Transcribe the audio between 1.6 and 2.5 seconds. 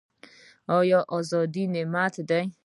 نعمت دی؟